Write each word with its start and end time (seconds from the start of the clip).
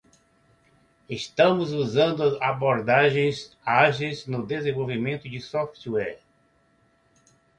Estamos 1.07 1.73
usando 1.73 2.23
abordagens 2.41 3.55
ágeis 3.63 4.25
no 4.25 4.41
desenvolvimento 4.43 5.29
de 5.29 5.39
software. 5.39 6.17